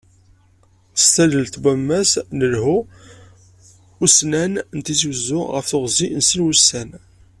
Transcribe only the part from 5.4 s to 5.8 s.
ɣef